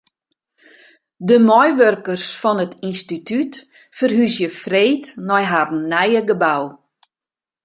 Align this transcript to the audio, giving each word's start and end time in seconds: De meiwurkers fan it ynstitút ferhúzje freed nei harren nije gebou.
De 1.27 1.37
meiwurkers 1.47 2.25
fan 2.39 2.61
it 2.65 2.73
ynstitút 2.87 3.53
ferhúzje 3.97 4.47
freed 4.61 5.03
nei 5.27 5.43
harren 5.51 5.83
nije 5.91 6.21
gebou. 6.29 6.65